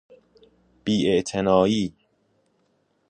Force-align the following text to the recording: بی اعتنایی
بی 0.85 1.07
اعتنایی 1.11 1.93